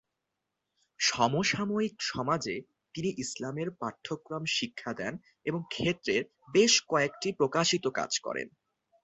[0.99, 2.55] সমসাময়িক সমাজে
[2.95, 5.13] তিনি ইসলামের পাঠ্যক্রম শিক্ষা দেন
[5.45, 6.21] এবং ক্ষেত্রের
[6.53, 8.47] বেশ কয়েকটি প্রকাশিত কাজ করেন।